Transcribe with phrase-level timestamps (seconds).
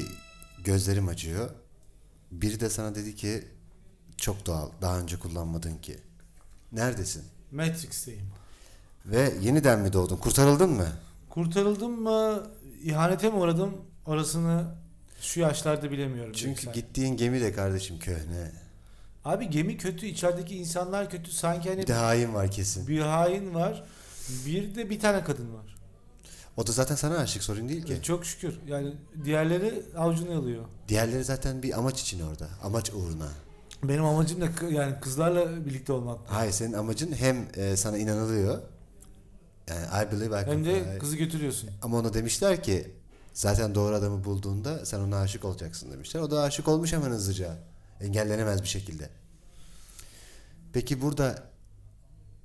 [0.00, 0.06] ki
[0.64, 1.50] gözlerim acıyor.
[2.32, 3.44] Biri de sana dedi ki
[4.16, 4.68] çok doğal.
[4.82, 5.96] Daha önce kullanmadın ki.
[6.72, 7.22] Neredesin?
[7.52, 8.26] Matrix'teyim.
[9.06, 10.16] Ve yeniden mi doğdun?
[10.16, 10.88] Kurtarıldın mı?
[11.30, 12.46] Kurtarıldım mı?
[12.82, 13.76] İhanete mi uğradım?
[14.06, 14.64] Orasını
[15.20, 16.32] şu yaşlarda bilemiyorum.
[16.32, 18.52] Çünkü gittiğin gemi de kardeşim köhne.
[19.24, 21.30] Abi gemi kötü, içerideki insanlar kötü.
[21.32, 22.86] Sanki hani Bir de hain var kesin.
[22.88, 23.84] bir hain var.
[24.46, 25.76] Bir de bir tane kadın var.
[26.56, 27.92] O da zaten sana aşık sorun değil ki.
[27.94, 28.58] E, Çok şükür.
[28.66, 28.94] Yani
[29.24, 30.64] diğerleri avucunu yalıyor.
[30.88, 32.48] Diğerleri zaten bir amaç için orada.
[32.62, 33.28] Amaç uğruna.
[33.82, 36.18] Benim amacım da kı- yani kızlarla birlikte olmak.
[36.26, 38.58] Hayır senin amacın hem e, sana inanılıyor.
[39.68, 40.98] Yani I believe I can Hem de fly.
[40.98, 41.70] kızı götürüyorsun.
[41.82, 42.90] Ama ona demişler ki
[43.32, 46.20] zaten doğru adamı bulduğunda sen ona aşık olacaksın demişler.
[46.20, 47.56] O da aşık olmuş hemen hızlıca.
[48.00, 49.08] Engellenemez bir şekilde.
[50.72, 51.42] Peki burada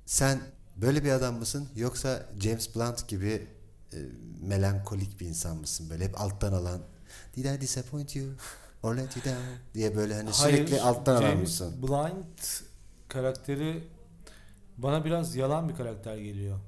[0.06, 0.40] sen
[0.76, 3.46] böyle bir adam mısın yoksa James Blunt gibi
[3.92, 3.98] e,
[4.42, 5.90] melankolik bir insan mısın?
[5.90, 6.80] Böyle hep alttan alan
[7.36, 8.26] Did I disappoint you
[8.82, 11.82] or let you down diye böyle hani sürekli alttan alan James mısın?
[11.82, 12.38] Blind
[13.08, 13.88] karakteri
[14.78, 16.58] bana biraz yalan bir karakter geliyor.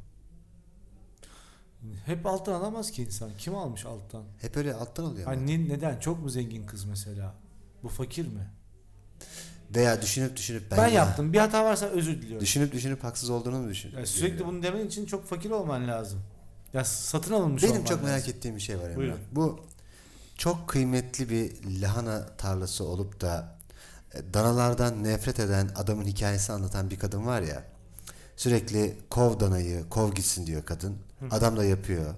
[2.07, 3.31] Hep alttan alamaz ki insan.
[3.39, 4.25] Kim almış alttan?
[4.41, 5.27] Hep öyle alttan alıyor.
[5.27, 5.99] Hani neden?
[5.99, 7.35] Çok mu zengin kız mesela?
[7.83, 8.51] Bu fakir mi?
[9.75, 11.33] Veya düşünüp düşünüp Ben, ben, yaptım.
[11.33, 12.41] Bir hata varsa özür diliyorum.
[12.41, 13.93] Düşünüp düşünüp haksız olduğunu mu düşün?
[13.95, 16.21] Yani sürekli bunu demen için çok fakir olman lazım.
[16.75, 18.31] Ya satın alınmış Benim çok merak lazım.
[18.31, 18.97] ettiğim bir şey var Emre.
[18.97, 19.19] Buyurun.
[19.33, 19.61] Bu
[20.37, 23.57] çok kıymetli bir lahana tarlası olup da
[24.15, 27.65] e, danalardan nefret eden adamın hikayesi anlatan bir kadın var ya.
[28.37, 30.97] Sürekli kov danayı, kov gitsin diyor kadın.
[31.31, 32.15] Adam da yapıyor.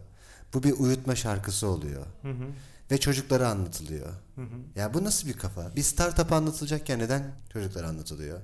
[0.54, 2.06] Bu bir uyutma şarkısı oluyor.
[2.22, 2.44] Hı hı,
[2.90, 4.08] Ve çocuklara anlatılıyor.
[4.36, 4.78] hı hı.
[4.80, 5.76] Ya bu nasıl bir kafa?
[5.76, 8.40] Bir startup anlatılacakken neden çocuklara anlatılıyor?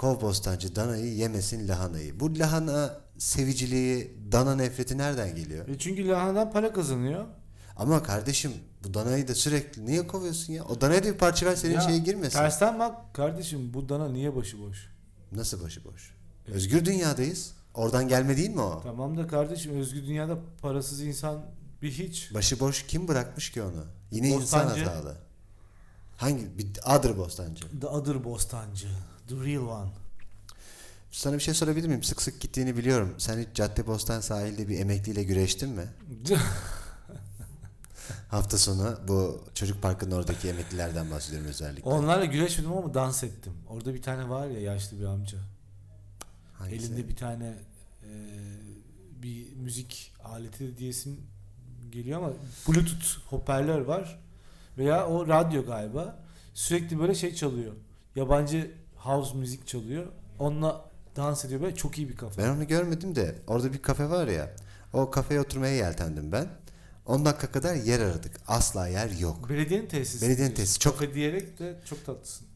[0.00, 2.20] Kov bostancı danayı yemesin lahanayı.
[2.20, 5.68] Bu lahana seviciliği, dana nefreti nereden geliyor?
[5.68, 7.24] E çünkü lahanadan para kazanıyor.
[7.76, 8.52] Ama kardeşim
[8.84, 10.64] bu danayı da sürekli niye kovuyorsun ya?
[10.64, 12.38] O danaya da bir parça ver senin Ya, şeye girmesin.
[12.38, 14.88] Tersten bak kardeşim bu dana niye başıboş?
[15.32, 16.14] Nasıl başıboş?
[16.46, 17.54] Özgür dünyadayız.
[17.74, 18.80] Oradan gelme değil mi o?
[18.82, 21.42] Tamam da kardeşim özgür dünyada parasız insan
[21.82, 22.34] bir hiç.
[22.34, 23.84] Başıboş kim bırakmış ki onu?
[24.10, 24.80] Yine Bostancı.
[24.80, 25.16] insan hatalı.
[26.16, 26.58] Hangi?
[26.58, 27.80] Bir adır bostancı.
[27.80, 28.88] The other bostancı.
[29.30, 29.90] The real one.
[31.10, 32.02] Sana bir şey sorabilir miyim?
[32.02, 33.14] Sık sık gittiğini biliyorum.
[33.18, 35.88] Sen hiç Caddebostan sahilde bir emekliyle güreştin mi?
[38.28, 41.90] Hafta sonu bu çocuk parkının oradaki emeklilerden bahsediyorum özellikle.
[41.90, 43.52] Onlarla güreşmedim ama dans ettim.
[43.68, 45.38] Orada bir tane var ya yaşlı bir amca.
[46.52, 46.86] Hangisi?
[46.86, 47.54] Elinde bir tane
[48.04, 48.10] e,
[49.22, 51.20] bir müzik aleti diyesim
[51.90, 52.32] geliyor ama
[52.68, 54.20] bluetooth hoparlör var
[54.78, 56.24] veya o radyo galiba
[56.54, 57.72] sürekli böyle şey çalıyor
[58.16, 60.06] yabancı house müzik çalıyor
[60.38, 64.10] onunla dans ediyor böyle çok iyi bir kafa Ben onu görmedim de orada bir kafe
[64.10, 64.50] var ya.
[64.92, 66.48] O kafeye oturmaya yeltendim ben.
[67.06, 68.40] 10 dakika kadar yer aradık.
[68.46, 69.50] Asla yer yok.
[69.50, 70.78] belediyenin tesisi Belediyenin tesisi.
[70.78, 72.46] Çok Kafe diyerek de çok tatlısın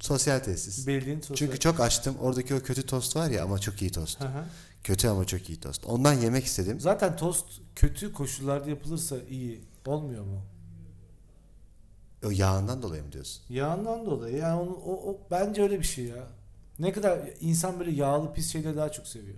[0.00, 0.86] sosyal tesis.
[0.86, 2.16] belediyenin sosyal Çünkü çok açtım.
[2.20, 4.20] Oradaki o kötü tost var ya ama çok iyi tost.
[4.20, 4.44] Hı hı.
[4.84, 5.84] Kötü ama çok iyi tost.
[5.86, 6.80] Ondan yemek istedim.
[6.80, 7.46] zaten tost
[7.76, 10.42] kötü koşullarda yapılırsa iyi olmuyor mu
[12.24, 13.42] O yağından dolayı mı diyorsun?
[13.48, 16.26] Yağından dolayı yani onu, o, o bence öyle bir şey ya.
[16.78, 19.36] Ne kadar insan böyle yağlı pis şeyleri daha çok seviyor.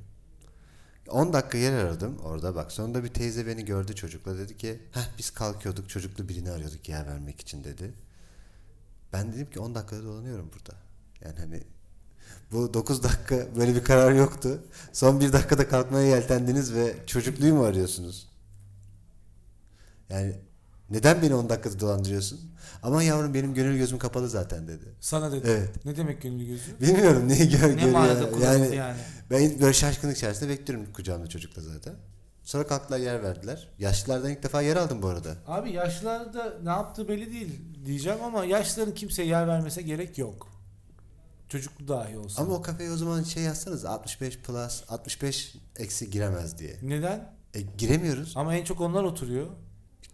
[1.08, 2.72] 10 dakika yer aradım orada bak.
[2.72, 7.06] Sonunda bir teyze beni gördü çocukla dedi ki Heh, biz kalkıyorduk çocuklu birini arıyorduk yer
[7.06, 7.92] vermek için dedi.
[9.12, 10.78] Ben dedim ki 10 dakikada dolanıyorum burada.
[11.24, 11.62] Yani hani
[12.52, 14.62] bu 9 dakika böyle bir karar yoktu.
[14.92, 18.28] Son bir dakikada kalkmaya yeltendiniz ve çocukluyu mu arıyorsunuz?
[20.08, 20.36] Yani
[20.90, 22.40] neden beni 10 dakikada dolandırıyorsun?
[22.82, 24.84] Ama yavrum benim gönül gözüm kapalı zaten dedi.
[25.00, 25.46] Sana dedi.
[25.48, 25.84] Evet.
[25.84, 26.80] Ne demek gönüllü gözü?
[26.80, 28.40] Bilmiyorum neyi gör, ne görüyor.
[28.42, 28.96] Yani yani?
[29.30, 31.94] ben böyle şaşkınlık içerisinde bekliyorum kucağımda çocukla zaten.
[32.42, 33.68] Sonra kalktılar yer verdiler.
[33.78, 35.34] Yaşlılardan ilk defa yer aldım bu arada.
[35.46, 40.48] Abi yaşlılar da ne yaptığı belli değil diyeceğim ama yaşlıların kimseye yer vermese gerek yok.
[41.48, 42.42] Çocuklu dahi olsa.
[42.42, 46.76] Ama o kafeye o zaman şey yazsanız 65 plus 65 eksi giremez diye.
[46.82, 47.32] Neden?
[47.54, 48.32] E, giremiyoruz.
[48.36, 49.46] Ama en çok onlar oturuyor.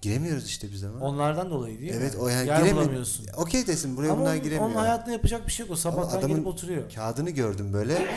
[0.02, 1.00] Giremiyoruz işte biz ama.
[1.00, 2.20] Onlardan dolayı değil evet mi?
[2.20, 3.26] o yani yer giremi- bulamıyorsun.
[3.36, 4.66] Okey desin buraya Ama bunlar onun, giremiyor.
[4.70, 5.72] onun hayatında yapacak bir şey yok.
[5.72, 6.92] O sabahtan adamın- gelip oturuyor.
[6.94, 8.06] Kağıdını gördüm böyle.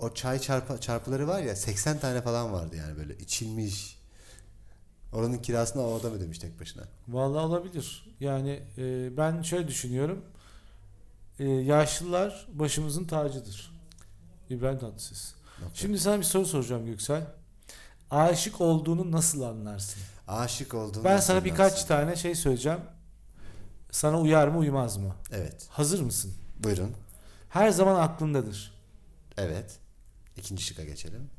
[0.00, 3.98] O çay çarpı, çarpıları var ya 80 tane falan vardı yani böyle içilmiş.
[5.12, 6.82] Oranın kirasını o adam ödemiş tek başına.
[7.08, 8.14] Vallahi olabilir.
[8.20, 10.24] Yani e, ben şöyle düşünüyorum.
[11.38, 13.72] E, yaşlılar başımızın tacıdır.
[14.50, 15.32] İbrahim Tatlıses.
[15.62, 15.74] Nokta.
[15.74, 17.26] Şimdi sana bir soru soracağım Göksel.
[18.10, 20.02] Aşık olduğunu nasıl anlarsın?
[20.28, 21.88] Aşık olduğunu Ben sana birkaç anlarsın?
[21.88, 22.80] tane şey söyleyeceğim.
[23.90, 25.14] Sana uyar mı uymaz mı?
[25.32, 25.66] Evet.
[25.70, 26.34] Hazır mısın?
[26.58, 26.92] Buyurun.
[27.48, 28.74] Her zaman aklındadır.
[29.36, 29.78] Evet.
[30.36, 31.30] İkinci şıka geçelim.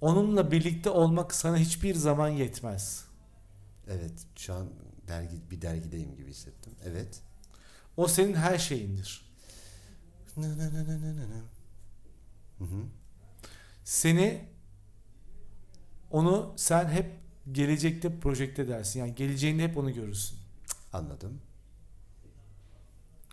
[0.00, 3.04] Onunla birlikte olmak sana hiçbir zaman yetmez.
[3.88, 4.68] Evet şu an
[5.08, 6.72] dergi bir dergideyim gibi hissettim.
[6.84, 7.20] Evet.
[7.96, 9.28] O senin her şeyindir.
[10.36, 11.42] Nı nı nı nı nı nı nı.
[12.58, 12.82] Hı hı.
[13.84, 14.48] Seni
[16.10, 19.00] onu sen hep gelecekte projekte edersin.
[19.00, 20.38] Yani geleceğinde hep onu görürsün.
[20.92, 21.40] Anladım.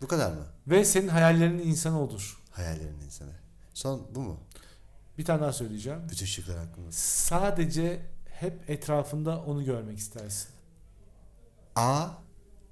[0.01, 0.45] Bu kadar mı?
[0.67, 2.41] Ve senin hayallerinin insanı odur.
[2.51, 3.31] Hayallerin insanı.
[3.73, 4.39] Son bu mu?
[5.17, 5.99] Bir tane daha söyleyeceğim.
[6.11, 6.91] Bütün şıklar hakkında.
[6.91, 10.49] Sadece hep etrafında onu görmek istersin.
[11.75, 12.07] A,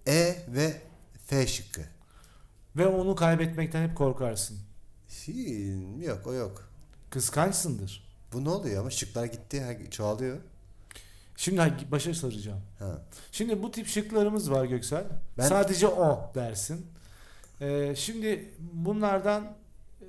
[0.08, 0.82] E ve
[1.26, 1.82] F şıkkı.
[2.76, 4.58] Ve onu kaybetmekten hep korkarsın.
[5.28, 6.70] Hi, yok o yok.
[7.10, 8.04] Kıskançsındır.
[8.34, 10.38] Bu ne oluyor ama şıklar gitti her- çoğalıyor.
[11.38, 12.62] Şimdi başa saracağım.
[12.80, 13.02] Ha.
[13.32, 15.04] Şimdi bu tip şıklarımız var Göksel.
[15.38, 16.86] Ben- Sadece o dersin.
[17.62, 19.44] Ee, şimdi bunlardan
[20.02, 20.06] e,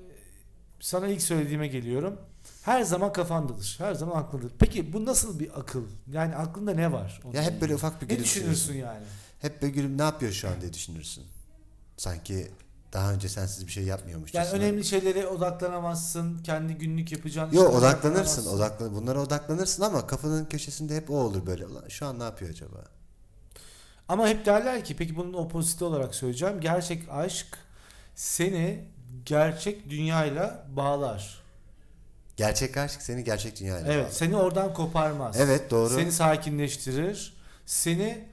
[0.80, 2.20] sana ilk söylediğime geliyorum.
[2.62, 3.74] Her zaman kafandadır.
[3.78, 4.52] Her zaman aklındadır.
[4.58, 5.84] Peki bu nasıl bir akıl?
[6.12, 7.20] Yani aklında ne var?
[7.32, 8.52] Ya hep böyle ufak bir ne gülümsüyorsun.
[8.54, 9.04] düşünürsün yani?
[9.40, 11.24] Hep böyle gülüm ne yapıyor şu an diye düşünürsün.
[11.96, 12.50] Sanki
[12.94, 14.34] daha önce sensiz bir şey yapmıyormuş.
[14.34, 16.38] Yani önemli şeylere odaklanamazsın.
[16.42, 18.46] Kendi günlük yapacağın Yok odaklanırsın.
[18.56, 21.64] Odaklan bunlara odaklanırsın ama kafanın köşesinde hep o olur böyle.
[21.88, 22.84] Şu an ne yapıyor acaba?
[24.08, 26.60] Ama hep derler ki peki bunun opoziti olarak söyleyeceğim.
[26.60, 27.46] Gerçek aşk
[28.14, 28.84] seni
[29.26, 31.42] gerçek dünyayla bağlar.
[32.36, 34.14] Gerçek aşk seni gerçek dünyayla Evet, bağlar.
[34.14, 35.36] seni oradan koparmaz.
[35.40, 35.94] Evet doğru.
[35.94, 37.34] Seni sakinleştirir.
[37.66, 38.28] Seni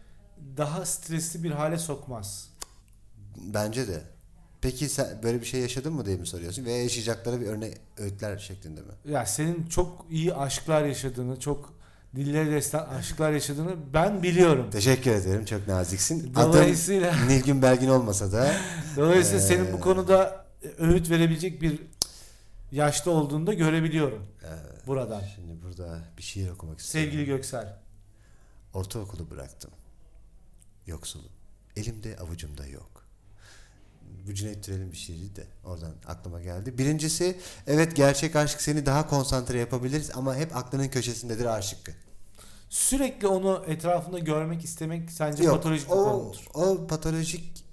[0.58, 2.50] daha stresli bir hale sokmaz.
[3.38, 4.02] Bence de.
[4.62, 6.66] Peki sen böyle bir şey yaşadın mı diye mi soruyorsun?
[6.66, 8.88] Veya yaşayacaklara bir örnek öğütler şeklinde mi?
[9.06, 11.74] Ya senin çok iyi aşklar yaşadığını, çok
[12.16, 14.70] dillere destan aşklar yaşadığını ben biliyorum.
[14.72, 15.46] Teşekkür ederim.
[15.46, 16.34] Çok naziksin.
[16.34, 18.54] Adım Dolayısıyla Nilgün Belgin olmasa da
[18.98, 20.46] dolayısıyla Ee, senin bu konuda
[20.78, 21.80] öğüt verebilecek bir
[22.72, 25.22] yaşta olduğunu da görebiliyorum e, buradan.
[25.36, 27.12] şimdi burada bir şiir okumak istiyorum.
[27.12, 27.78] Sevgili Göksel.
[28.74, 29.72] Ortaokulu bıraktım.
[30.88, 31.32] Yoksulum.
[31.76, 33.01] Elimde avucumda yok.
[34.28, 36.78] Bu Cüneyt Türel'in bir şiiri de oradan aklıma geldi.
[36.78, 37.38] Birincisi
[37.68, 41.92] evet gerçek aşk seni daha konsantre yapabiliriz ama hep aklının köşesindedir aşıkkı.
[42.70, 46.48] Sürekli onu etrafında görmek istemek sence Yok patolojik bir o, konudur.
[46.54, 47.64] o patolojik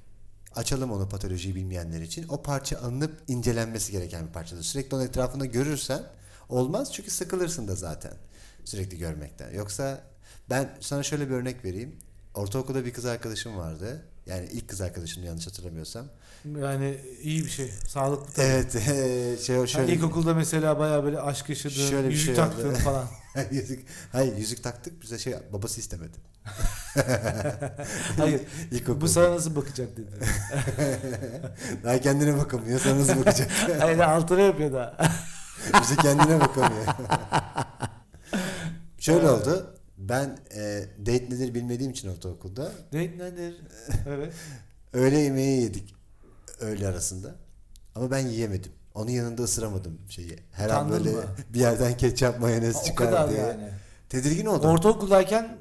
[0.54, 2.28] açalım onu patolojiyi bilmeyenler için.
[2.28, 4.62] O parça alınıp incelenmesi gereken bir parçadır.
[4.62, 6.02] Sürekli onun etrafında görürsen
[6.48, 8.12] olmaz çünkü sıkılırsın da zaten
[8.64, 9.54] sürekli görmekten.
[9.54, 10.00] Yoksa
[10.50, 11.96] ben sana şöyle bir örnek vereyim.
[12.38, 14.02] Ortaokulda bir kız arkadaşım vardı.
[14.26, 16.06] Yani ilk kız arkadaşım yanlış hatırlamıyorsam.
[16.60, 17.72] Yani iyi bir şey.
[17.88, 18.46] Sağlıklı tabii.
[18.46, 18.82] Evet, eee,
[19.36, 19.92] şey Şöyle, şöyle.
[19.92, 22.40] ilkokulda mesela bayağı böyle aşk yaşadığın, Şöyle yüzük şey oldu.
[22.42, 23.06] taktığın falan.
[23.50, 26.18] yüzük, hayır yüzük taktık bize şey babası istemedi.
[28.16, 28.40] Hayır.
[28.72, 29.00] İlkokulda.
[29.00, 30.10] Bu sana nasıl bakacak dedi.
[31.84, 33.50] Daha kendine bakamıyor sana nasıl bakacak?
[33.78, 34.96] Hayır altına yapıyor da.
[35.82, 36.84] Bize kendine bakamıyor.
[38.98, 39.77] Şöyle oldu.
[39.98, 43.60] Ben e, date nedir bilmediğim için ortaokulda Ne nedir?
[44.08, 44.32] Evet.
[44.92, 45.94] öğle yemeği yedik
[46.60, 47.34] öğle arasında.
[47.94, 48.72] Ama ben yiyemedim.
[48.94, 50.38] Onun yanında ısıramadım şeyi.
[50.52, 51.24] Her an Utandın böyle mı?
[51.54, 53.40] bir yerden ketçap mayonez o çıkar kadar diye.
[53.40, 53.70] yani.
[54.08, 54.70] Tedirgin oldum.
[54.70, 55.56] Ortaokuldayken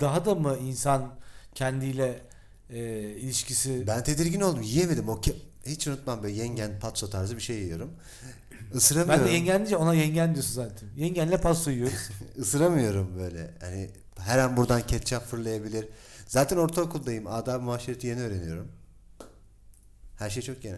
[0.00, 1.14] daha da mı insan
[1.54, 2.22] kendiyle
[2.70, 4.62] e, ilişkisi ben tedirgin oldum.
[4.62, 5.08] Yiyemedim.
[5.08, 7.90] O ke- hiç unutmam böyle yengen patso tarzı bir şey yiyorum.
[8.74, 9.24] Isıramıyorum.
[9.24, 10.88] ben de yengen deyince ona yengen diyorsun zaten.
[10.96, 12.08] Yengenle pasta yiyoruz.
[12.36, 13.50] Isıramıyorum böyle.
[13.60, 15.88] Hani her an buradan ketçap fırlayabilir.
[16.26, 17.26] Zaten ortaokuldayım.
[17.26, 18.68] Adab-ı muaşereti yeni öğreniyorum.
[20.18, 20.76] Her şey çok yeni.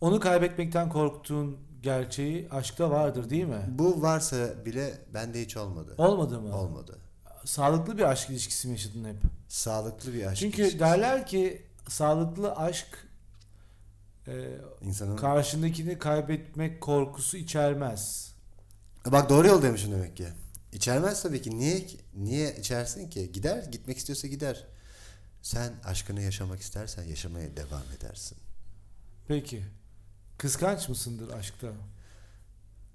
[0.00, 3.62] Onu kaybetmekten korktuğun gerçeği aşkta vardır değil mi?
[3.68, 5.94] Bu varsa bile bende hiç olmadı.
[5.98, 6.56] Olmadı mı?
[6.56, 6.98] Olmadı.
[7.44, 9.16] Sağlıklı bir aşk ilişkisi mi yaşadın hep?
[9.48, 10.36] Sağlıklı bir aşk.
[10.36, 10.80] Çünkü ilişkisi.
[10.80, 13.05] derler ki sağlıklı aşk
[14.28, 18.32] e, insanın karşındakini kaybetmek korkusu içermez.
[19.06, 20.28] Bak doğru yoldaymışım demek ki.
[20.72, 21.58] İçermez tabii ki.
[21.58, 23.32] Niye niye içersin ki?
[23.32, 24.66] Gider, gitmek istiyorsa gider.
[25.42, 28.38] Sen aşkını yaşamak istersen yaşamaya devam edersin.
[29.28, 29.64] Peki.
[30.38, 31.68] Kıskanç mısındır aşkta?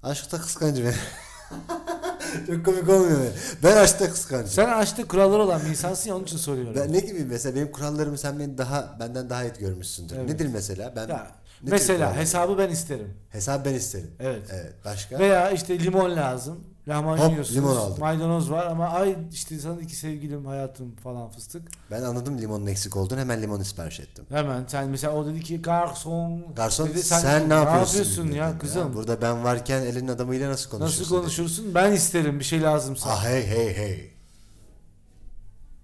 [0.03, 0.85] Aşkta kıskancım.
[2.47, 3.25] Çok komik olmuyor mu?
[3.63, 4.47] Ben aşkta kıskancım.
[4.50, 6.75] Sen aşkta kuralları olan bir insansın ya onun için soruyorum.
[6.75, 10.15] Ben ne gibi mesela benim kurallarımı sen beni daha benden daha iyi görmüşsündür.
[10.15, 10.29] Evet.
[10.29, 10.93] Nedir mesela?
[10.95, 13.13] Ben Ya, mesela hesabı ben isterim.
[13.29, 14.11] hesap ben isterim.
[14.19, 14.41] Evet.
[14.53, 14.73] Evet.
[14.85, 15.19] Başka?
[15.19, 16.59] Veya işte limon lazım.
[16.88, 17.57] Lahmacun Hop, yiyorsunuz.
[17.57, 18.00] limon aldım.
[18.00, 21.61] Maydanoz var ama ay işte sana iki sevgilim hayatım falan fıstık.
[21.91, 24.25] Ben anladım limonun eksik olduğunu hemen limon sipariş ettim.
[24.29, 26.45] Hemen sen mesela o dedi ki garson.
[26.55, 28.31] Garson dedi, sen, ne yapıyorsun?
[28.31, 28.93] ya dedim kızım?
[28.93, 31.01] Burada ben varken elin adamıyla nasıl konuşuyorsun?
[31.03, 31.75] Nasıl konuşursun?
[31.75, 33.09] Ben isterim bir şey lazımsa.
[33.09, 34.11] Ah hey hey hey.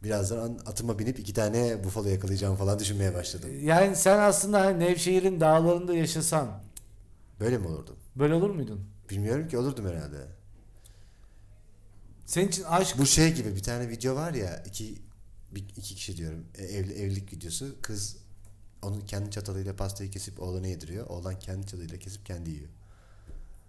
[0.04, 3.50] Birazdan atıma binip iki tane bufalo yakalayacağım falan düşünmeye başladım.
[3.62, 6.48] Yani sen aslında hani Nevşehir'in dağlarında yaşasan
[7.40, 7.96] Böyle mi olurdum?
[8.16, 8.80] böyle olur muydun?
[9.10, 10.37] Bilmiyorum ki olurdum herhalde.
[12.28, 14.96] Senin için aşk Bu şey gibi bir tane video var ya iki
[15.52, 18.18] bir, iki kişi diyorum e, evli, evlilik videosu kız
[18.82, 21.08] onun kendi çatalıyla pastayı kesip oğlana yediriyor.
[21.08, 22.70] Oğlan kendi çatalıyla kesip kendi yiyor.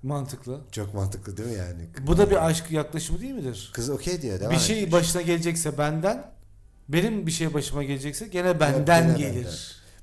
[0.02, 0.60] mantıklı.
[0.72, 1.88] Çok mantıklı değil mi yani?
[2.00, 3.70] Bu da bir aşk yaklaşımı değil midir?
[3.74, 4.40] Kız okey diyor.
[4.40, 4.92] Devam bir şey etmiş.
[4.92, 6.32] başına gelecekse benden,
[6.88, 9.34] benim bir şey başıma gelecekse gene benden gene gelir.
[9.44, 9.58] benden.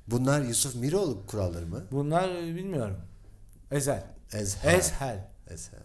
[0.06, 1.84] Bunlar Yusuf Miroğlu kuralları mı?
[1.90, 2.96] Bunlar e, bilmiyorum.
[3.70, 4.04] Ezel.
[4.32, 4.74] Ezhel.
[4.74, 5.28] Ezhel.
[5.50, 5.80] Ezhel.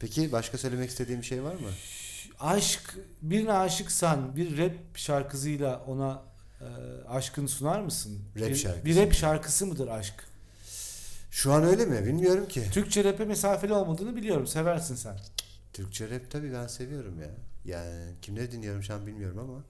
[0.00, 1.68] Peki başka söylemek istediğim bir şey var mı?
[2.40, 6.22] Aşk, birine aşıksan bir rap şarkısıyla ona
[6.60, 6.64] e,
[7.08, 8.18] aşkını sunar mısın?
[8.40, 8.84] Rap bir, şarkısı.
[8.84, 10.14] Bir rap şarkısı mıdır aşk?
[11.30, 12.06] Şu an öyle mi?
[12.06, 12.62] Bilmiyorum ki.
[12.72, 14.46] Türkçe rap'e mesafeli olmadığını biliyorum.
[14.46, 15.18] Seversin sen.
[15.72, 17.30] Türkçe rap tabii ben seviyorum ya.
[17.64, 19.64] Yani kimleri dinliyorum şu an bilmiyorum ama.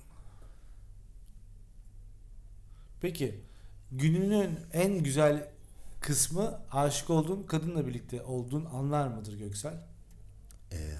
[3.00, 3.40] Peki
[3.92, 5.48] gününün en güzel
[6.00, 9.89] kısmı aşık olduğun kadınla birlikte olduğun anlar mıdır Göksel?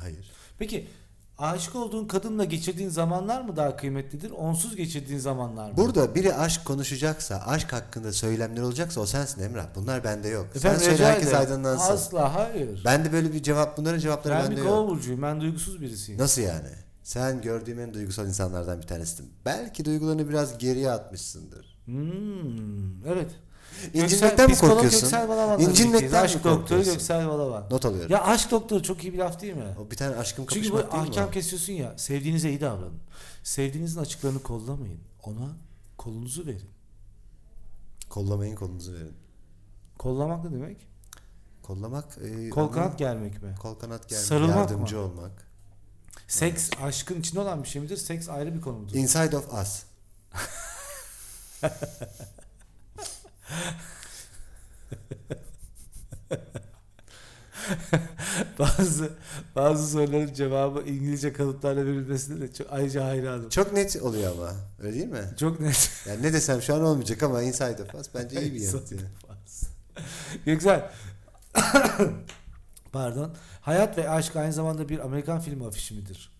[0.00, 0.30] Hayır.
[0.58, 0.86] Peki
[1.38, 4.30] aşık olduğun kadınla geçirdiğin zamanlar mı daha kıymetlidir?
[4.30, 5.76] Onsuz geçirdiğin zamanlar mı?
[5.76, 9.66] Burada biri aşk konuşacaksa, aşk hakkında söylemler olacaksa o sensin Emrah.
[9.74, 10.46] Bunlar bende yok.
[10.56, 11.40] Efendim, Sen söyle rica herkes ederim.
[11.40, 11.92] aydınlansın.
[11.92, 12.82] Asla hayır.
[12.84, 14.68] Ben de böyle bir cevap, bunların cevapları ben bende bir yok.
[14.68, 15.22] kova burcuyum.
[15.22, 16.20] Ben duygusuz birisiyim.
[16.20, 16.68] Nasıl yani?
[17.02, 19.30] Sen gördüğüm en duygusal insanlardan bir tanesisin.
[19.44, 21.78] Belki duygularını biraz geriye atmışsındır.
[21.84, 23.30] Hmm, evet.
[23.94, 25.00] İncinmekten mi psikolog korkuyorsun?
[25.00, 25.28] Göksel
[25.60, 26.12] İncinmekten birlikteyiz.
[26.12, 26.92] mi Aşk doktoru korkuyorsun?
[26.92, 27.66] Göksel Balaban.
[27.70, 28.12] Not alıyorum.
[28.12, 29.74] Ya aşk doktoru çok iyi bir laf değil mi?
[29.86, 31.10] O bir tane aşkım Çünkü bu kapışmak değil mi?
[31.10, 31.30] ahkam o?
[31.30, 31.98] kesiyorsun ya.
[31.98, 32.98] Sevdiğinize iyi davranın.
[33.42, 35.00] Sevdiğinizin açıklarını kollamayın.
[35.22, 35.48] Ona
[35.96, 36.70] kolunuzu verin.
[38.08, 39.14] Kollamayın kolunuzu verin.
[39.98, 40.86] Kollamak ne demek?
[41.62, 42.04] Kollamak...
[42.24, 43.54] E, Kol kanat germek mi?
[43.62, 45.02] Kol kanat gelmek, Sarılmak yardımcı mı?
[45.02, 45.30] olmak.
[46.28, 47.96] Seks aşkın içinde olan bir şey midir?
[47.96, 48.94] Seks ayrı bir konu mudur?
[48.94, 49.82] Inside of us.
[58.58, 59.10] bazı
[59.56, 63.48] bazı soruların cevabı İngilizce kalıplarla verilmesine de çok ayrıca hayranım.
[63.48, 64.52] Çok net oluyor ama.
[64.82, 65.24] Öyle değil mi?
[65.40, 65.90] Çok net.
[66.08, 68.92] Yani ne desem şu an olmayacak ama Inside of us bence iyi bir yanıt.
[68.92, 69.02] yani.
[70.44, 70.90] Güzel.
[72.92, 73.34] Pardon.
[73.60, 76.30] Hayat ve aşk aynı zamanda bir Amerikan filmi afişi midir?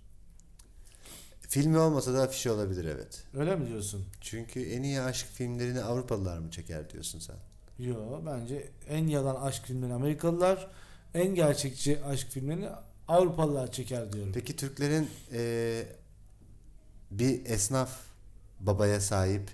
[1.51, 3.25] Filmi olmasa da afişi olabilir evet.
[3.35, 4.05] Öyle mi diyorsun?
[4.21, 7.37] Çünkü en iyi aşk filmlerini Avrupalılar mı çeker diyorsun sen?
[7.79, 10.69] Yo bence en yalan aşk filmlerini Amerikalılar,
[11.15, 12.69] en gerçekçi aşk filmlerini
[13.09, 14.33] Avrupalılar çeker diyorum.
[14.35, 15.87] Peki Türklerin eee,
[17.11, 18.01] bir esnaf
[18.61, 19.51] babaya sahip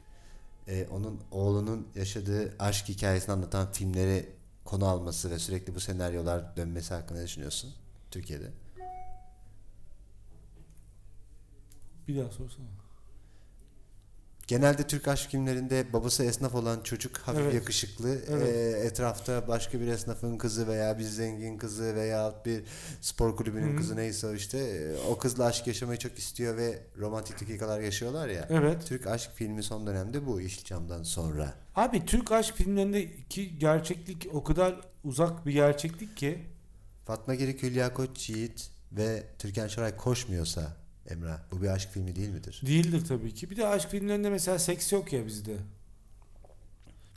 [0.69, 4.29] eee, onun oğlunun yaşadığı aşk hikayesini anlatan filmleri
[4.65, 7.75] konu alması ve sürekli bu senaryolar dönmesi hakkında ne düşünüyorsun
[8.11, 8.51] Türkiye'de?
[12.09, 12.67] Bir daha sorsana.
[14.47, 17.55] Genelde Türk aşk filmlerinde babası esnaf olan çocuk hafif Evet.
[17.55, 18.49] yakışıklı, Evet.
[18.55, 22.65] eee, etrafta başka bir esnafın kızı veya bir zengin kızı veya bir
[23.01, 23.77] spor kulübünün Hı hı.
[23.77, 28.47] kızı neyse işte eee, o kızla aşk yaşamayı çok istiyor ve romantik dakikalar yaşıyorlar ya.
[28.51, 28.87] Evet.
[28.87, 31.55] Türk aşk filmi son dönemde bu Yeşilçam'dan sonra.
[31.77, 36.47] Abi Türk aşk filmlerindeki gerçeklik o kadar uzak bir gerçeklik ki
[37.07, 40.77] Fatma Girik, Hülya Koçyiğit ve Türkan Şoray koşmuyorsa
[41.11, 42.61] Emrah bu bir aşk filmi değil midir?
[42.67, 43.51] değildir tabii ki.
[43.51, 45.57] Bir de aşk filmlerinde mesela seks yok ya bizde.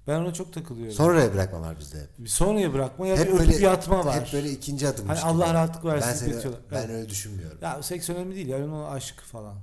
[0.07, 0.93] Ben ona çok takılıyorum.
[0.95, 2.29] Sonraya bırakma var bizde hep.
[2.29, 4.21] Sonraya bırakma ya Hep bir böyle- yatma var.
[4.25, 5.43] Hep böyle ikinci adımmış Hani gibi.
[5.43, 6.61] Allah rahatlık ben, versin seni, bitiyorlar.
[6.71, 6.89] ben Evet.
[6.89, 7.57] öyle düşünmüyorum.
[7.61, 9.55] Ya seks önemli değil yani o aşk falan.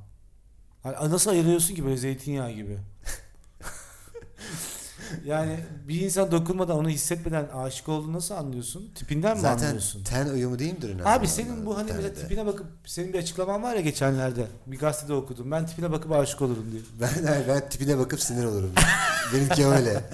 [0.82, 2.78] Hani nasıl ayırıyorsun ki böyle zeytinyağı gibi?
[5.24, 5.56] yani
[5.88, 8.90] bir insan dokunmadan onu hissetmeden aşık olduğunu nasıl anlıyorsun?
[8.94, 10.04] Tipinden mi Zaten anlıyorsun?
[10.04, 10.88] ten uyumu değil midir?
[10.88, 12.14] önemli Abi senin bu hani mesela de?
[12.14, 15.50] tipine bakıp senin bir açıklaman var ya geçenlerde bir gazetede okudum.
[15.50, 16.82] Ben tipine bakıp aşık olurum diye.
[17.00, 18.70] Ben, hayır, ben tipine bakıp sinir olurum.
[19.34, 20.04] Benimki öyle.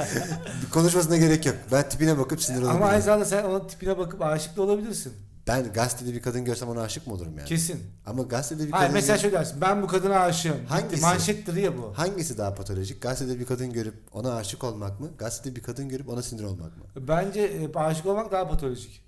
[0.70, 1.56] Konuşmasına gerek yok.
[1.72, 2.76] Ben tipine bakıp sinir olurum.
[2.76, 5.12] Ama aynı zamanda sen onun tipine bakıp aşık da olabilirsin.
[5.46, 7.48] Ben gazetede bir kadın görsem ona aşık mı olurum yani?
[7.48, 7.80] Kesin.
[8.06, 9.60] Ama gazetede bir Hayır kadın mesela şöyle dersin.
[9.60, 10.66] Ben bu kadına aşığım.
[10.66, 11.02] Hangisi?
[11.02, 11.92] Manşettir ya bu.
[11.98, 13.02] Hangisi daha patolojik?
[13.02, 15.10] Gazetede bir kadın görüp ona aşık olmak mı?
[15.18, 16.84] Gazetede bir kadın görüp ona sinir olmak mı?
[17.08, 19.02] Bence e, aşık olmak daha patolojik.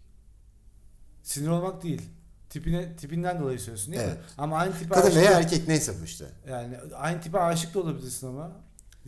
[1.22, 2.02] Sinir olmak değil.
[2.50, 4.08] Tipine tipinden dolayı söylüyorsun değil mi?
[4.14, 4.24] Evet.
[4.38, 6.24] Ama aynı tipe Kadın aşık veya erkek neyse bu işte.
[6.48, 8.52] yani aynı tipe aşık da olabilirsin ama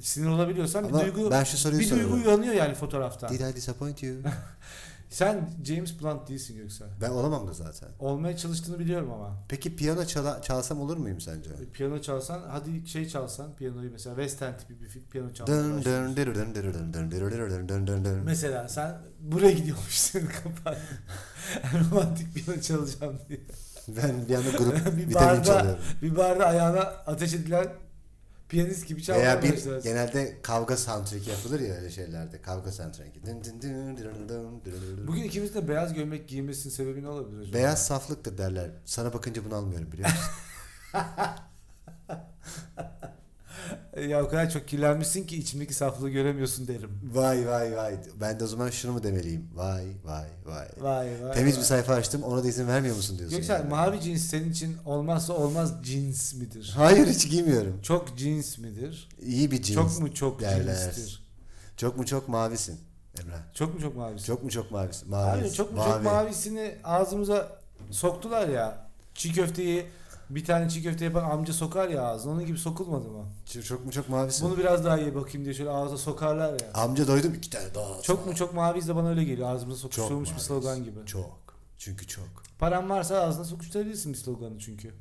[0.01, 2.27] sinir olabiliyorsan Ama bir duygu ben şu soruyu bir duygu soruyorum.
[2.29, 3.33] uyanıyor yani fotoğraftan.
[3.33, 4.17] Did I disappoint you?
[5.11, 6.89] Sen James Blunt değilsin Göksel.
[7.01, 7.89] Ben olamam da zaten.
[7.99, 9.37] Olmaya çalıştığını biliyorum ama.
[9.49, 11.51] Peki piyano çala- çalsam olur muyum sence?
[11.73, 15.55] Piyano çalsan, hadi şey çalsan, piyanoyu mesela West End tipi bir piyano çalsan.
[18.25, 20.79] Mesela sen buraya gidiyormuşsun kapat.
[21.91, 23.41] Romantik piyano çalacağım diye.
[23.89, 25.81] Ben bir anda grup bir barda, çalıyorum.
[26.03, 27.67] bir barda ayağına ateş edilen
[28.49, 29.83] Piyanist gibi çalmaya Veya bir başlarsın.
[29.83, 32.43] genelde kavga soundtrack yapılır ya öyle şeylerde.
[32.43, 33.27] Kavga soundtrack.
[33.27, 33.99] Dın dın dın dın
[34.29, 34.63] dın dın
[34.97, 35.09] dın.
[35.09, 37.55] Bugün ikimiz de beyaz gömlek giymesinin sebebi ne olabilir acaba?
[37.55, 38.71] Beyaz saflıktır derler.
[38.85, 40.31] Sana bakınca bunu almıyorum biliyor musun?
[44.09, 47.01] Ya o kadar çok kirlenmişsin ki içimdeki saflığı göremiyorsun derim.
[47.15, 47.97] vay vay vay.
[48.21, 49.49] Ben de o zaman şunu mu demeliyim?
[49.55, 50.67] Vay vay vay.
[50.81, 51.35] Vay vay.
[51.35, 51.61] Temiz vay.
[51.61, 53.39] bir sayfa açtım ona da izin vermiyor musun diyorsun.
[53.39, 53.69] Göksel yani.
[53.69, 56.73] mavi cins senin için olmazsa olmaz cins midir?
[56.77, 57.81] Hayır hiç giymiyorum.
[57.83, 59.09] Çok cins midir?
[59.23, 59.77] İyi bir cins.
[59.77, 60.93] çok mu çok derler.
[60.93, 61.27] cinstir?
[61.77, 62.81] Çok mu çok mavisin
[63.21, 63.55] Emrah.
[63.55, 64.27] Çok mu çok mavisin?
[64.27, 65.11] Çok mu çok mavisin?
[65.11, 65.41] Mavi.
[65.41, 67.59] Hayır, çok mu çok mavisini ağzımıza
[67.91, 68.87] soktular ya.
[69.15, 69.87] Çiğ köfteyi
[70.31, 72.33] bir tane çiğ köfte yapan amca sokar ya ağzına.
[72.33, 73.25] Onun gibi sokulmadı mı?
[73.65, 74.49] Çok, mu çok mavisin?
[74.49, 76.73] Bunu biraz daha iyi bakayım diye şöyle ağza sokarlar ya.
[76.75, 78.03] Amca doydum iki tane daha.
[78.03, 79.51] Çok mu çok maviyiz de bana öyle geliyor.
[79.51, 80.47] Ağzımıza sokuşturulmuş bir maviyiz.
[80.47, 81.07] slogan gibi.
[81.07, 81.39] Çok.
[81.79, 82.29] Çünkü çok.
[82.59, 84.95] Paran varsa ağzına sokuşturabilirsin bir sloganı çünkü.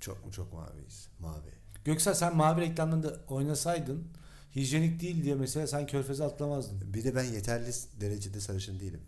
[0.00, 1.08] Çok mu çok maviyiz?
[1.18, 1.50] Mavi.
[1.84, 4.08] Göksel sen mavi reklamlarında oynasaydın
[4.56, 6.94] hijyenik değil diye mesela sen körfeze atlamazdın.
[6.94, 9.00] Bir de ben yeterli derecede sarışın değilim.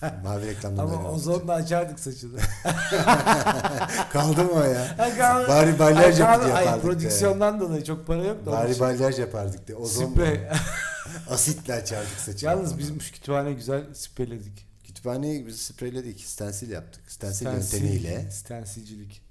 [0.24, 2.40] mavi reklamda Ama ozonla açardık saçını.
[4.12, 4.96] Kaldı mı o ya?
[4.98, 6.80] Bari Bari balyaj yapardık Ay de.
[6.80, 8.52] prodüksiyondan dolayı çok para yok da.
[8.52, 8.80] Bari için.
[8.80, 9.76] balyaj yapardık de.
[9.76, 10.40] Ozon Sprey.
[11.30, 12.46] asitle açardık saçı.
[12.46, 14.66] Yalnız bizim kütüphane güzel spreyledik.
[14.84, 16.20] Kütüphaneyi biz spreyledik.
[16.20, 17.12] Stensil yaptık.
[17.12, 18.30] Stensil, Stensil- yöntemiyle.
[18.30, 19.22] Stensilcilik.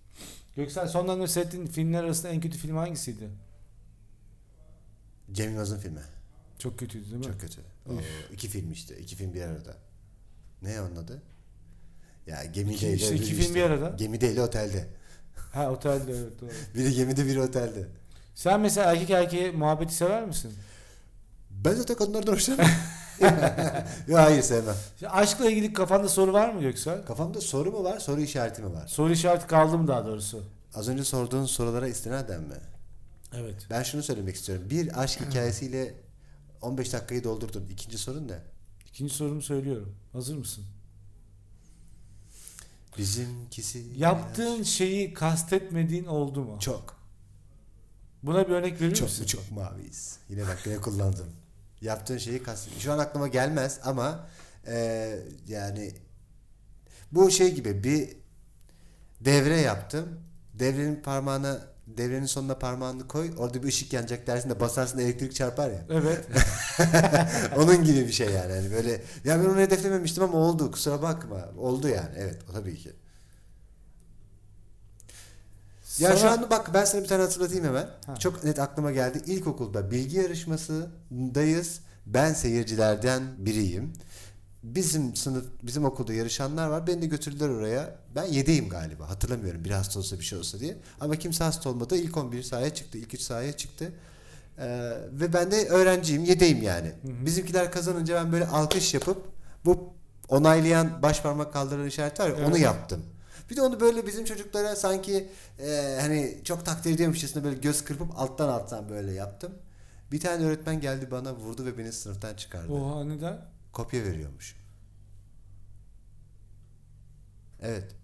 [0.56, 3.30] Göksel son dönemde seyrettiğin filmler arasında en kötü film hangisiydi?
[5.32, 6.02] Cem Yılmaz'ın filmi.
[6.60, 7.24] Çok kötüydü değil mi?
[7.24, 7.62] Çok kötü.
[7.90, 7.92] O,
[8.34, 8.98] iki film işte.
[8.98, 9.76] iki film bir arada.
[10.62, 11.22] Ne onun adı?
[12.28, 13.90] Ya gemideyle İki- işte iki film bir arada.
[13.90, 14.88] Gemideyle otelde.
[15.54, 16.50] Ha otelde evet doğru.
[16.76, 17.88] Biri gemide biri otelde.
[18.36, 20.54] Sen mesela erkek erkeğe muhabbeti sever misin?
[21.52, 22.76] Ben zaten kadınlardan hoşlanmıyorum.
[24.08, 24.76] Yok hayır sevmem.
[25.02, 27.06] Ya Aşkla ilgili kafanda soru var mı Göksel?
[27.06, 28.88] Kafamda soru mu var, soru işareti mi var?
[28.88, 30.44] Soru işareti kaldı mı daha doğrusu?
[30.76, 32.56] Az önce sorduğun sorulara istinaden mi?
[33.34, 33.68] Evet.
[33.70, 34.70] Ben şunu söylemek istiyorum.
[34.70, 35.94] Bir aşk hikayesiyle
[36.62, 37.68] 15 dakikayı doldurdun.
[37.72, 38.38] İkinci sorun ne?
[38.90, 39.96] İkinci sorumu söylüyorum.
[40.14, 40.66] Hazır mısın?
[42.98, 43.84] Bizimkisi...
[43.98, 46.58] Yaptığın şeyi kastetmediğin oldu mu?
[46.60, 47.00] Çok.
[48.24, 49.26] Buna bir örnek verir Çok misin?
[49.26, 50.18] çok maviyiz.
[50.30, 51.28] Yine bak yine kullandım.
[51.82, 52.80] Yaptığın şeyi kast...
[52.80, 54.28] Şu an aklıma gelmez ama
[54.68, 55.94] eee, yani
[57.12, 58.10] bu şey gibi bir
[59.22, 60.20] devre yaptım.
[60.60, 61.60] Devrenin parmağına
[61.98, 63.32] devrenin sonuna parmağını koy.
[63.38, 65.86] Orada bir ışık yanacak dersin de basarsın da elektrik çarpar ya.
[65.90, 66.28] Evet.
[67.58, 68.54] Onun gibi bir şey yani.
[68.54, 68.92] Hani böyle
[69.24, 70.72] ya ben onu hedeflememiştim ama oldu.
[70.72, 71.50] Kusura bakma.
[71.58, 72.16] Oldu yani.
[72.18, 72.94] Evet, tabii ki.
[76.00, 77.88] Ya şu Sana- an bak ben sana bir tane hatırlatayım hemen.
[78.06, 78.16] Ha.
[78.16, 79.22] Çok net aklıma geldi.
[79.26, 81.80] İlkokulda bilgi yarışmasındayız.
[82.06, 83.94] Ben seyircilerden biriyim.
[84.64, 86.88] Bizim sınıf, bizim okulda yarışanlar var.
[86.88, 87.96] Beni de götürdüler oraya.
[88.16, 89.10] Ben yedeyim galiba.
[89.10, 89.66] Hatırlamıyorum.
[89.66, 90.78] Bir hasta olsa bir şey olsa diye.
[91.00, 91.96] Ama kimse hasta olmadı.
[91.98, 92.98] İlk 11 sahaya çıktı.
[92.98, 93.92] ilk 3 sahaya çıktı.
[94.60, 96.24] Ee, ve ben de öğrenciyim.
[96.24, 96.88] Yedeyim yani.
[96.88, 97.26] hı.
[97.26, 99.26] Bizimkiler kazanınca ben böyle alkış yapıp
[99.66, 99.94] bu
[100.28, 102.60] onaylayan baş parmak kaldıran işaret var ya onu Evet.
[102.62, 103.04] yaptım.
[103.50, 108.20] Bir de onu böyle bizim çocuklara sanki e, hani çok takdir ediyormuşçasına böyle göz kırpıp
[108.20, 109.52] alttan alttan böyle yaptım.
[110.12, 112.74] Bir tane öğretmen geldi bana vurdu ve beni sınıftan çıkardı.
[112.74, 113.38] Oha neden?
[113.74, 114.56] Kopya veriyormuş.
[117.62, 117.96] Evet.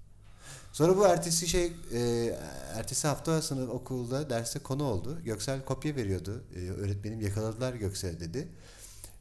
[0.73, 1.99] Sonra bu ertesi şey e,
[2.73, 5.21] ertesi hafta sınıf okulda derste konu oldu.
[5.23, 6.43] Göksel kopya veriyordu.
[6.55, 8.47] E, öğretmenim yakaladılar Göksel dedi.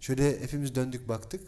[0.00, 1.40] Şöyle hepimiz döndük baktık.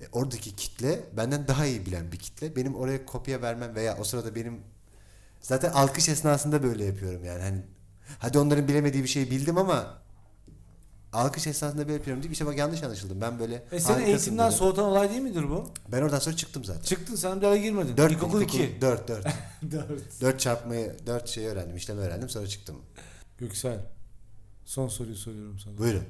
[0.00, 2.56] E, oradaki kitle benden daha iyi bilen bir kitle.
[2.56, 4.60] Benim oraya kopya vermem veya o sırada benim
[5.40, 7.42] zaten alkış esnasında böyle yapıyorum yani.
[7.42, 7.62] Hani
[8.18, 10.02] hadi onların bilemediği bir şeyi bildim ama
[11.12, 13.20] alkış esnasında böyle yapıyorum deyip işte bak yanlış anlaşıldım.
[13.20, 14.58] Ben böyle E seni harikasın eğitimden dedim.
[14.58, 15.70] soğutan olay değil midir bu?
[15.92, 16.82] Ben oradan sonra çıktım zaten.
[16.82, 17.96] Çıktın sen bir daha girmedin.
[17.96, 18.80] 4 İlkokul 2.
[18.80, 19.26] 4 4.
[19.70, 20.20] 4.
[20.20, 22.76] 4 çarpmayı 4 şeyi öğrendim, işlemi öğrendim sonra çıktım.
[23.38, 23.80] Göksel.
[24.64, 25.78] Son soruyu soruyorum sana.
[25.78, 26.04] Buyurun.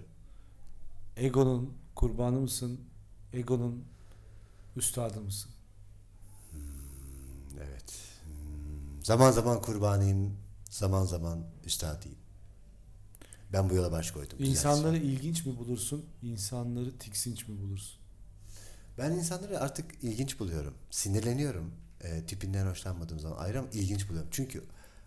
[1.16, 2.80] Egonun kurbanı mısın?
[3.32, 3.84] Egonun
[4.76, 5.50] üstadı mısın?
[7.58, 7.94] Evet.
[8.24, 10.36] Hmm, Zaman zaman kurbanıyım,
[10.70, 12.18] zaman zaman üstadıyım.
[13.56, 14.38] Ben bu yola baş koydum.
[14.38, 14.50] güzel.
[14.50, 16.04] İnsanları ilginç mi bulursun?
[16.22, 17.98] İnsanları tiksinç mi bulursun?
[18.98, 20.74] Ben insanları artık ilginç buluyorum.
[20.90, 21.70] Sinirleniyorum.
[22.00, 24.28] E, tipinden hoşlanmadığım zaman ayrı ama ilginç buluyorum.
[24.32, 24.64] Çünkü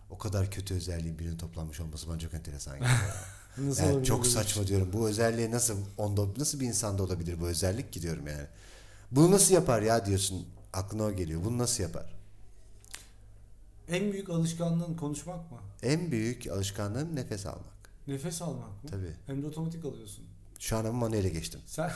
[0.09, 3.15] o kadar kötü özelliğin birinin toplanmış olması bana çok enteresan geliyor.
[3.57, 4.67] Nasıl Yani çok saçma şey?
[4.67, 4.89] diyorum.
[4.93, 8.47] Bu özelliği nasıl onda nasıl bir insanda olabilir bu özellik ki diyorum yani.
[9.11, 10.47] Bunu nasıl yapar ya diyorsun.
[10.73, 11.45] Aklına o geliyor.
[11.45, 12.13] Bunu nasıl yapar?
[13.87, 15.57] En büyük alışkanlığın konuşmak mı?
[15.83, 17.78] En büyük alışkanlığım nefes almak.
[18.09, 18.89] Nefes almak mı?
[18.89, 19.13] Tabii.
[19.27, 20.25] Hem de otomatik alıyorsun.
[20.59, 21.61] Şu an ama manuele geçtim.
[21.65, 21.91] Sen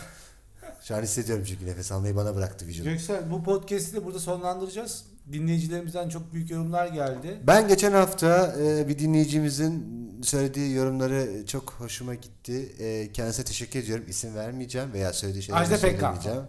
[0.81, 2.85] Şu an hissediyorum çünkü nefes almayı bana bıraktı vücut.
[2.85, 5.05] Göksel bu podcast'i de burada sonlandıracağız.
[5.31, 7.39] Dinleyicilerimizden çok büyük yorumlar geldi.
[7.47, 12.71] Ben geçen hafta e, bir dinleyicimizin söylediği yorumları çok hoşuma gitti.
[12.79, 14.05] Ee, kendisine teşekkür ediyorum.
[14.07, 15.91] İsim vermeyeceğim veya söylediği şeyleri Ajda Pekkan.
[16.15, 16.47] söylemeyeceğim.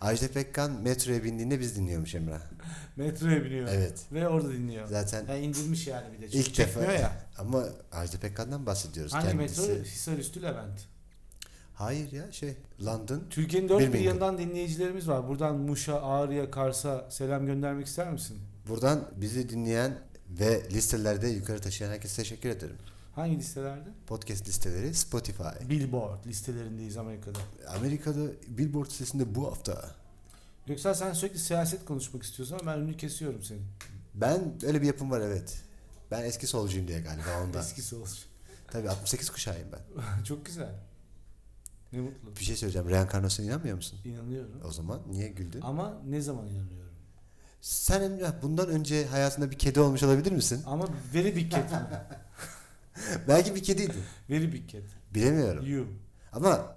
[0.00, 2.40] Ajda Pekkan metroya bindiğinde biz dinliyormuş Emrah.
[2.96, 3.68] Metroya biniyor.
[3.72, 3.98] Evet.
[4.12, 4.88] Ve orada dinliyor.
[4.88, 6.30] Zaten Yani indirmiş yani bir de.
[6.30, 7.12] Çünkü İlk defa- çekmiyor ya.
[7.38, 9.60] ama Ajda Pekkan'dan bahsediyoruz Hangi kendisi.
[9.60, 9.84] metro?
[9.84, 10.80] Hisarüstü Levent.
[11.74, 13.22] Hayır ya şey London.
[13.30, 15.28] Türkiye'nin dört bir yanından dinleyicilerimiz var.
[15.28, 18.38] Buradan Muş'a, Ağrı'ya, Kars'a selam göndermek ister misin?
[18.68, 19.98] Buradan bizi dinleyen
[20.30, 22.76] ve listelerde yukarı taşıyan herkese teşekkür ederim.
[23.14, 23.88] Hangi listelerde?
[24.06, 25.68] Podcast listeleri Spotify.
[25.68, 27.38] Billboard listelerindeyiz Amerika'da.
[27.76, 29.90] Amerika'da Billboard listesinde bu hafta.
[30.66, 33.64] Yoksa sen sürekli siyaset konuşmak istiyorsun ama ben önünü kesiyorum senin.
[34.14, 35.62] Ben öyle bir yapım var evet.
[36.10, 37.60] Ben eski solcuyum diye galiba ondan.
[37.64, 38.24] Eskisi olsun.
[38.70, 40.22] Tabii 68 kuşağıyım ben.
[40.24, 40.74] Çok güzel.
[41.94, 42.36] Ne mutlu.
[42.40, 42.88] Bir şey söyleyeceğim.
[42.88, 43.98] Reenkarnasyona inanmıyor musun?
[44.04, 44.60] İnanıyorum.
[44.68, 45.60] O zaman niye güldün?
[45.60, 46.94] Ama ne zaman inanıyorum?
[47.60, 50.62] Sen Emrah bundan önce hayatında bir kedi olmuş olabilir misin?
[50.66, 51.70] Ama very big cat?
[53.28, 53.94] Belki bir kediydi.
[54.30, 54.82] Very big cat.
[55.14, 55.66] Bilemiyorum.
[55.66, 55.86] You.
[56.32, 56.76] Ama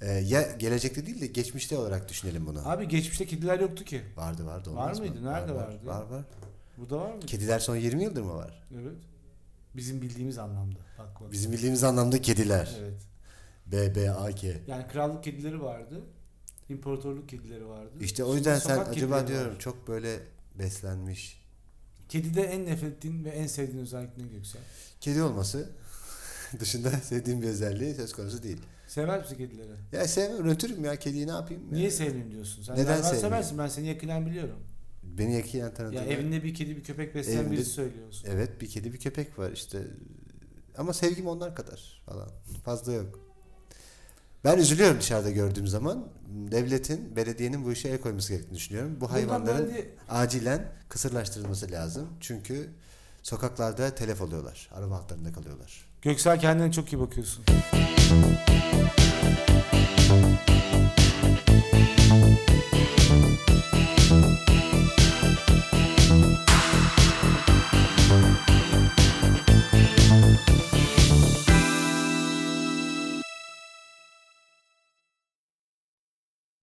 [0.00, 2.68] e, ya gelecekte değil de geçmişte olarak düşünelim bunu.
[2.68, 4.02] Abi geçmişte kediler yoktu ki.
[4.16, 4.70] Vardı vardı.
[4.70, 5.06] Var olmaz mı?
[5.06, 5.24] mıydı?
[5.24, 5.86] Nerede var, vardı?
[5.86, 6.24] Var var.
[6.78, 7.20] Burada var mı?
[7.20, 8.66] Kediler son 20 yıldır mı var?
[8.74, 8.96] Evet.
[9.76, 10.78] Bizim bildiğimiz anlamda.
[10.98, 11.32] Bak bak.
[11.32, 12.76] Bizim bildiğimiz anlamda kediler.
[12.80, 13.02] Evet.
[13.66, 14.46] B, B, A, K.
[14.66, 16.00] Yani krallık kedileri vardı.
[16.68, 17.90] İmparatorluk kedileri vardı.
[18.00, 19.58] İşte o Şimdi yüzden sen acaba diyorum var.
[19.58, 20.18] çok böyle
[20.58, 21.46] beslenmiş.
[22.08, 24.62] Kedide en nefret ettiğin ve en sevdiğin özellik ne Göksel?
[25.00, 25.70] Kedi olması
[26.60, 28.58] dışında sevdiğim bir özelliği söz konusu değil.
[28.88, 29.72] Sever misin kedileri?
[29.92, 31.62] Ya sevmem, rötürüm ya kediyi ne yapayım?
[31.72, 31.90] Niye Ya.
[31.90, 32.62] sevmeyeyim diyorsun?
[32.62, 33.20] Sen Neden sevmeyeyim?
[33.20, 33.58] seversin.
[33.58, 34.58] Ben seni yakinen biliyorum.
[35.02, 35.94] Beni yakinen tanıdığım.
[35.96, 38.28] Ya evinde bir kedi bir köpek besleyen Evinde- birisi söylüyorsun.
[38.30, 39.82] Evet bir kedi bir köpek var işte.
[40.78, 42.28] Ama sevgim onlar kadar falan.
[42.64, 43.25] Fazla yok.
[44.44, 46.04] Ben üzülüyorum dışarıda gördüğüm zaman.
[46.28, 48.96] Devletin, belediyenin bu işe el koyması gerektiğini düşünüyorum.
[49.00, 52.08] Bu hayvanların de- acilen kısırlaştırılması lazım.
[52.20, 52.68] Çünkü
[53.22, 54.68] sokaklarda telef oluyorlar.
[54.74, 55.86] Araba hatlarında kalıyorlar.
[56.02, 57.44] Göksel kendine çok iyi bakıyorsun.